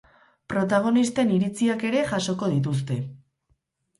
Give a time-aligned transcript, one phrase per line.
[0.53, 2.97] Protagonisten iriziak ere jasoko dituzte.